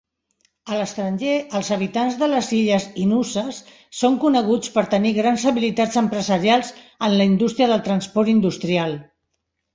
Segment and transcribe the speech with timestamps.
[0.67, 3.59] A l'estranger, els habitants de les illes Inusses
[3.99, 6.75] són coneguts per tenir grans habilitats empresarials
[7.11, 8.99] en la indústria del transport industrial.